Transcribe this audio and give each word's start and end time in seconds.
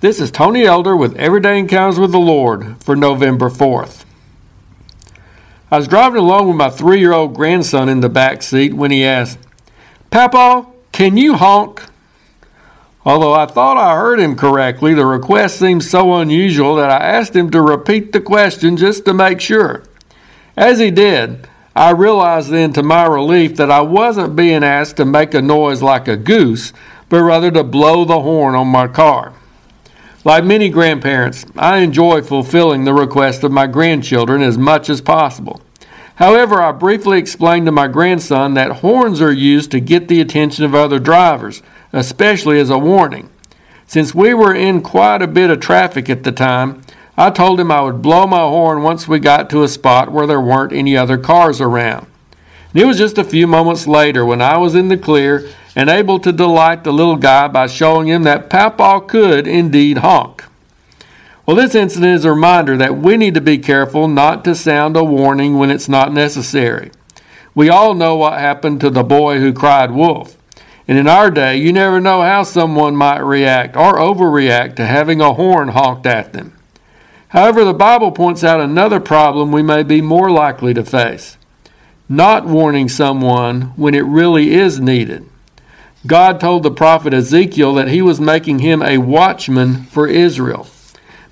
This 0.00 0.20
is 0.20 0.30
Tony 0.30 0.62
Elder 0.62 0.96
with 0.96 1.16
Everyday 1.16 1.58
Encounters 1.58 1.98
with 1.98 2.12
the 2.12 2.20
Lord 2.20 2.80
for 2.84 2.94
November 2.94 3.50
4th. 3.50 4.04
I 5.72 5.78
was 5.78 5.88
driving 5.88 6.20
along 6.20 6.46
with 6.46 6.56
my 6.56 6.70
three 6.70 7.00
year 7.00 7.12
old 7.12 7.34
grandson 7.34 7.88
in 7.88 7.98
the 7.98 8.08
back 8.08 8.44
seat 8.44 8.74
when 8.74 8.92
he 8.92 9.04
asked, 9.04 9.40
Papa, 10.10 10.68
can 10.92 11.16
you 11.16 11.34
honk? 11.34 11.82
Although 13.04 13.32
I 13.34 13.46
thought 13.46 13.76
I 13.76 13.96
heard 13.96 14.20
him 14.20 14.36
correctly, 14.36 14.94
the 14.94 15.04
request 15.04 15.58
seemed 15.58 15.82
so 15.82 16.14
unusual 16.14 16.76
that 16.76 16.90
I 16.92 17.04
asked 17.04 17.34
him 17.34 17.50
to 17.50 17.60
repeat 17.60 18.12
the 18.12 18.20
question 18.20 18.76
just 18.76 19.04
to 19.06 19.12
make 19.12 19.40
sure. 19.40 19.82
As 20.56 20.78
he 20.78 20.92
did, 20.92 21.48
I 21.74 21.90
realized 21.90 22.50
then 22.50 22.72
to 22.74 22.84
my 22.84 23.04
relief 23.04 23.56
that 23.56 23.72
I 23.72 23.80
wasn't 23.80 24.36
being 24.36 24.62
asked 24.62 24.96
to 24.98 25.04
make 25.04 25.34
a 25.34 25.42
noise 25.42 25.82
like 25.82 26.06
a 26.06 26.16
goose, 26.16 26.72
but 27.08 27.24
rather 27.24 27.50
to 27.50 27.64
blow 27.64 28.04
the 28.04 28.20
horn 28.20 28.54
on 28.54 28.68
my 28.68 28.86
car. 28.86 29.34
Like 30.24 30.44
many 30.44 30.68
grandparents, 30.68 31.46
I 31.56 31.78
enjoy 31.78 32.22
fulfilling 32.22 32.84
the 32.84 32.92
request 32.92 33.44
of 33.44 33.52
my 33.52 33.68
grandchildren 33.68 34.42
as 34.42 34.58
much 34.58 34.90
as 34.90 35.00
possible. 35.00 35.60
However, 36.16 36.60
I 36.60 36.72
briefly 36.72 37.18
explained 37.18 37.66
to 37.66 37.72
my 37.72 37.86
grandson 37.86 38.54
that 38.54 38.78
horns 38.78 39.20
are 39.20 39.32
used 39.32 39.70
to 39.70 39.80
get 39.80 40.08
the 40.08 40.20
attention 40.20 40.64
of 40.64 40.74
other 40.74 40.98
drivers, 40.98 41.62
especially 41.92 42.58
as 42.58 42.70
a 42.70 42.78
warning. 42.78 43.30
Since 43.86 44.14
we 44.14 44.34
were 44.34 44.52
in 44.52 44.82
quite 44.82 45.22
a 45.22 45.28
bit 45.28 45.50
of 45.50 45.60
traffic 45.60 46.10
at 46.10 46.24
the 46.24 46.32
time, 46.32 46.82
I 47.16 47.30
told 47.30 47.60
him 47.60 47.70
I 47.70 47.80
would 47.82 48.02
blow 48.02 48.26
my 48.26 48.40
horn 48.40 48.82
once 48.82 49.06
we 49.06 49.20
got 49.20 49.48
to 49.50 49.62
a 49.62 49.68
spot 49.68 50.10
where 50.10 50.26
there 50.26 50.40
weren't 50.40 50.72
any 50.72 50.96
other 50.96 51.16
cars 51.16 51.60
around. 51.60 52.06
It 52.74 52.84
was 52.84 52.98
just 52.98 53.16
a 53.16 53.24
few 53.24 53.46
moments 53.46 53.86
later 53.86 54.26
when 54.26 54.42
I 54.42 54.58
was 54.58 54.74
in 54.74 54.88
the 54.88 54.98
clear 54.98 55.48
and 55.74 55.88
able 55.88 56.20
to 56.20 56.32
delight 56.32 56.84
the 56.84 56.92
little 56.92 57.16
guy 57.16 57.48
by 57.48 57.66
showing 57.66 58.08
him 58.08 58.24
that 58.24 58.50
Papaw 58.50 59.00
could 59.00 59.46
indeed 59.46 59.98
honk. 59.98 60.44
Well, 61.46 61.56
this 61.56 61.74
incident 61.74 62.16
is 62.16 62.26
a 62.26 62.32
reminder 62.32 62.76
that 62.76 62.98
we 62.98 63.16
need 63.16 63.32
to 63.34 63.40
be 63.40 63.56
careful 63.56 64.06
not 64.06 64.44
to 64.44 64.54
sound 64.54 64.98
a 64.98 65.04
warning 65.04 65.56
when 65.56 65.70
it's 65.70 65.88
not 65.88 66.12
necessary. 66.12 66.90
We 67.54 67.70
all 67.70 67.94
know 67.94 68.16
what 68.16 68.38
happened 68.38 68.82
to 68.82 68.90
the 68.90 69.02
boy 69.02 69.38
who 69.38 69.54
cried 69.54 69.90
wolf. 69.90 70.36
And 70.86 70.98
in 70.98 71.08
our 71.08 71.30
day, 71.30 71.56
you 71.56 71.72
never 71.72 72.02
know 72.02 72.20
how 72.20 72.42
someone 72.42 72.96
might 72.96 73.20
react 73.20 73.76
or 73.76 73.94
overreact 73.94 74.76
to 74.76 74.84
having 74.84 75.22
a 75.22 75.32
horn 75.32 75.68
honked 75.68 76.06
at 76.06 76.34
them. 76.34 76.54
However, 77.28 77.64
the 77.64 77.72
Bible 77.72 78.12
points 78.12 78.44
out 78.44 78.60
another 78.60 79.00
problem 79.00 79.52
we 79.52 79.62
may 79.62 79.82
be 79.82 80.02
more 80.02 80.30
likely 80.30 80.74
to 80.74 80.84
face 80.84 81.37
not 82.08 82.46
warning 82.46 82.88
someone 82.88 83.72
when 83.76 83.94
it 83.94 84.04
really 84.04 84.54
is 84.54 84.80
needed. 84.80 85.28
God 86.06 86.40
told 86.40 86.62
the 86.62 86.70
prophet 86.70 87.12
Ezekiel 87.12 87.74
that 87.74 87.88
he 87.88 88.00
was 88.00 88.20
making 88.20 88.60
him 88.60 88.82
a 88.82 88.98
watchman 88.98 89.84
for 89.84 90.06
Israel. 90.06 90.66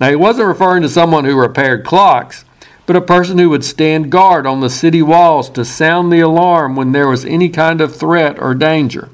Now, 0.00 0.10
he 0.10 0.16
wasn't 0.16 0.48
referring 0.48 0.82
to 0.82 0.88
someone 0.88 1.24
who 1.24 1.38
repaired 1.38 1.84
clocks, 1.84 2.44
but 2.86 2.96
a 2.96 3.00
person 3.00 3.38
who 3.38 3.50
would 3.50 3.64
stand 3.64 4.10
guard 4.10 4.46
on 4.46 4.60
the 4.60 4.70
city 4.70 5.00
walls 5.00 5.48
to 5.50 5.64
sound 5.64 6.12
the 6.12 6.20
alarm 6.20 6.76
when 6.76 6.92
there 6.92 7.08
was 7.08 7.24
any 7.24 7.48
kind 7.48 7.80
of 7.80 7.94
threat 7.94 8.38
or 8.38 8.54
danger. 8.54 9.08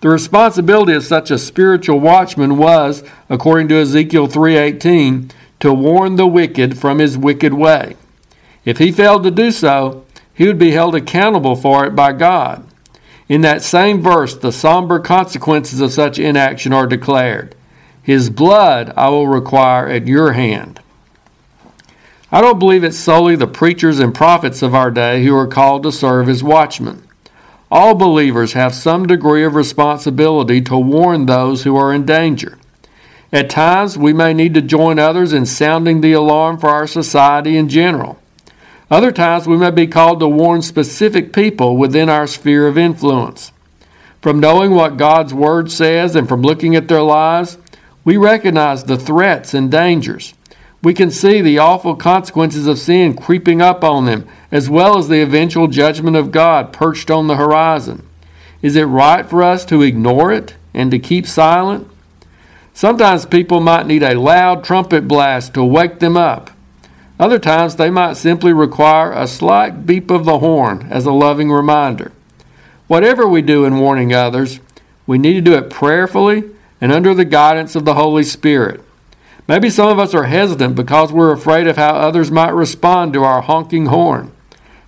The 0.00 0.10
responsibility 0.10 0.92
of 0.92 1.02
such 1.02 1.30
a 1.30 1.38
spiritual 1.38 1.98
watchman 1.98 2.58
was, 2.58 3.02
according 3.30 3.68
to 3.68 3.80
Ezekiel 3.80 4.26
3:18, 4.26 5.30
to 5.60 5.72
warn 5.72 6.16
the 6.16 6.26
wicked 6.26 6.76
from 6.76 6.98
his 6.98 7.16
wicked 7.16 7.54
way. 7.54 7.96
If 8.66 8.78
he 8.78 8.92
failed 8.92 9.24
to 9.24 9.30
do 9.30 9.50
so, 9.50 10.02
he 10.34 10.46
would 10.46 10.58
be 10.58 10.72
held 10.72 10.94
accountable 10.94 11.56
for 11.56 11.86
it 11.86 11.94
by 11.94 12.12
God. 12.12 12.66
In 13.28 13.40
that 13.40 13.62
same 13.62 14.02
verse, 14.02 14.36
the 14.36 14.52
somber 14.52 14.98
consequences 14.98 15.80
of 15.80 15.92
such 15.92 16.18
inaction 16.18 16.72
are 16.72 16.86
declared. 16.86 17.54
His 18.02 18.28
blood 18.28 18.92
I 18.96 19.08
will 19.08 19.28
require 19.28 19.88
at 19.88 20.06
your 20.06 20.32
hand. 20.32 20.80
I 22.30 22.40
don't 22.40 22.58
believe 22.58 22.84
it's 22.84 22.98
solely 22.98 23.36
the 23.36 23.46
preachers 23.46 24.00
and 24.00 24.14
prophets 24.14 24.60
of 24.60 24.74
our 24.74 24.90
day 24.90 25.24
who 25.24 25.34
are 25.36 25.46
called 25.46 25.84
to 25.84 25.92
serve 25.92 26.28
as 26.28 26.42
watchmen. 26.42 27.06
All 27.70 27.94
believers 27.94 28.52
have 28.52 28.74
some 28.74 29.06
degree 29.06 29.44
of 29.44 29.54
responsibility 29.54 30.60
to 30.62 30.76
warn 30.76 31.26
those 31.26 31.62
who 31.62 31.76
are 31.76 31.94
in 31.94 32.04
danger. 32.04 32.58
At 33.32 33.50
times, 33.50 33.96
we 33.96 34.12
may 34.12 34.34
need 34.34 34.54
to 34.54 34.62
join 34.62 34.98
others 34.98 35.32
in 35.32 35.46
sounding 35.46 36.00
the 36.00 36.12
alarm 36.12 36.58
for 36.58 36.68
our 36.68 36.86
society 36.86 37.56
in 37.56 37.68
general. 37.68 38.18
Other 38.94 39.10
times, 39.10 39.48
we 39.48 39.56
may 39.56 39.72
be 39.72 39.88
called 39.88 40.20
to 40.20 40.28
warn 40.28 40.62
specific 40.62 41.32
people 41.32 41.76
within 41.76 42.08
our 42.08 42.28
sphere 42.28 42.68
of 42.68 42.78
influence. 42.78 43.50
From 44.22 44.38
knowing 44.38 44.70
what 44.70 44.96
God's 44.96 45.34
Word 45.34 45.68
says 45.72 46.14
and 46.14 46.28
from 46.28 46.42
looking 46.42 46.76
at 46.76 46.86
their 46.86 47.02
lives, 47.02 47.58
we 48.04 48.16
recognize 48.16 48.84
the 48.84 48.96
threats 48.96 49.52
and 49.52 49.68
dangers. 49.68 50.34
We 50.80 50.94
can 50.94 51.10
see 51.10 51.40
the 51.40 51.58
awful 51.58 51.96
consequences 51.96 52.68
of 52.68 52.78
sin 52.78 53.16
creeping 53.16 53.60
up 53.60 53.82
on 53.82 54.04
them, 54.04 54.28
as 54.52 54.70
well 54.70 54.96
as 54.96 55.08
the 55.08 55.22
eventual 55.22 55.66
judgment 55.66 56.14
of 56.14 56.30
God 56.30 56.72
perched 56.72 57.10
on 57.10 57.26
the 57.26 57.34
horizon. 57.34 58.06
Is 58.62 58.76
it 58.76 58.84
right 58.84 59.28
for 59.28 59.42
us 59.42 59.64
to 59.64 59.82
ignore 59.82 60.30
it 60.30 60.54
and 60.72 60.92
to 60.92 61.00
keep 61.00 61.26
silent? 61.26 61.88
Sometimes 62.72 63.26
people 63.26 63.58
might 63.58 63.88
need 63.88 64.04
a 64.04 64.14
loud 64.14 64.62
trumpet 64.62 65.08
blast 65.08 65.52
to 65.54 65.64
wake 65.64 65.98
them 65.98 66.16
up. 66.16 66.52
Other 67.18 67.38
times 67.38 67.76
they 67.76 67.90
might 67.90 68.16
simply 68.16 68.52
require 68.52 69.12
a 69.12 69.28
slight 69.28 69.86
beep 69.86 70.10
of 70.10 70.24
the 70.24 70.40
horn 70.40 70.88
as 70.90 71.06
a 71.06 71.12
loving 71.12 71.50
reminder. 71.50 72.10
Whatever 72.88 73.26
we 73.26 73.40
do 73.40 73.64
in 73.64 73.78
warning 73.78 74.12
others, 74.12 74.60
we 75.06 75.18
need 75.18 75.34
to 75.34 75.40
do 75.40 75.54
it 75.54 75.70
prayerfully 75.70 76.44
and 76.80 76.92
under 76.92 77.14
the 77.14 77.24
guidance 77.24 77.76
of 77.76 77.84
the 77.84 77.94
Holy 77.94 78.24
Spirit. 78.24 78.82
Maybe 79.46 79.70
some 79.70 79.88
of 79.88 79.98
us 79.98 80.14
are 80.14 80.24
hesitant 80.24 80.74
because 80.74 81.12
we're 81.12 81.32
afraid 81.32 81.66
of 81.66 81.76
how 81.76 81.94
others 81.94 82.30
might 82.30 82.52
respond 82.52 83.12
to 83.12 83.24
our 83.24 83.42
honking 83.42 83.86
horn. 83.86 84.32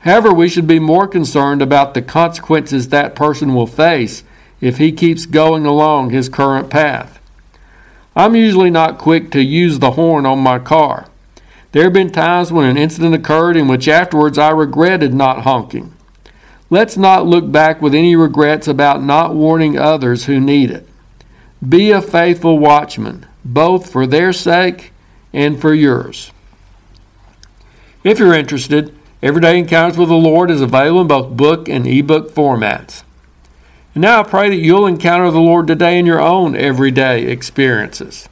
However, 0.00 0.32
we 0.32 0.48
should 0.48 0.66
be 0.66 0.78
more 0.78 1.08
concerned 1.08 1.60
about 1.60 1.94
the 1.94 2.02
consequences 2.02 2.88
that 2.88 3.16
person 3.16 3.54
will 3.54 3.66
face 3.66 4.22
if 4.60 4.78
he 4.78 4.92
keeps 4.92 5.26
going 5.26 5.66
along 5.66 6.10
his 6.10 6.28
current 6.28 6.70
path. 6.70 7.18
I'm 8.16 8.36
usually 8.36 8.70
not 8.70 8.98
quick 8.98 9.30
to 9.32 9.42
use 9.42 9.78
the 9.78 9.92
horn 9.92 10.24
on 10.24 10.38
my 10.38 10.58
car. 10.58 11.08
There 11.74 11.82
have 11.82 11.92
been 11.92 12.12
times 12.12 12.52
when 12.52 12.68
an 12.68 12.76
incident 12.76 13.16
occurred 13.16 13.56
in 13.56 13.66
which 13.66 13.88
afterwards 13.88 14.38
I 14.38 14.50
regretted 14.50 15.12
not 15.12 15.42
honking. 15.42 15.92
Let's 16.70 16.96
not 16.96 17.26
look 17.26 17.50
back 17.50 17.82
with 17.82 17.96
any 17.96 18.14
regrets 18.14 18.68
about 18.68 19.02
not 19.02 19.34
warning 19.34 19.76
others 19.76 20.26
who 20.26 20.38
need 20.38 20.70
it. 20.70 20.86
Be 21.68 21.90
a 21.90 22.00
faithful 22.00 22.60
watchman, 22.60 23.26
both 23.44 23.90
for 23.90 24.06
their 24.06 24.32
sake 24.32 24.92
and 25.32 25.60
for 25.60 25.74
yours. 25.74 26.30
If 28.04 28.20
you're 28.20 28.34
interested, 28.34 28.96
Everyday 29.20 29.58
Encounters 29.58 29.98
with 29.98 30.10
the 30.10 30.14
Lord 30.14 30.52
is 30.52 30.60
available 30.60 31.00
in 31.00 31.08
both 31.08 31.36
book 31.36 31.68
and 31.68 31.88
ebook 31.88 32.30
formats. 32.30 33.02
And 33.96 34.02
now 34.02 34.20
I 34.20 34.22
pray 34.22 34.48
that 34.48 34.62
you'll 34.62 34.86
encounter 34.86 35.28
the 35.32 35.40
Lord 35.40 35.66
today 35.66 35.98
in 35.98 36.06
your 36.06 36.20
own 36.20 36.54
everyday 36.54 37.24
experiences. 37.24 38.28